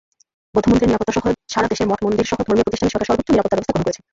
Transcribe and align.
বৌদ্ধমন্দিরের 0.55 0.89
নিরাপত্তাসহ 0.89 1.25
সারা 1.53 1.67
দেশের 1.71 1.89
মঠ-মন্দিরসহ 1.91 2.39
ধর্মীয় 2.47 2.65
প্রতিষ্ঠানে 2.65 2.89
সরকার 2.93 3.09
সর্বোচ্চ 3.09 3.29
নিরাপত্তাব্যবস্থা 3.31 3.65
গ্রহণ 3.73 3.83
করেছে। 3.85 4.01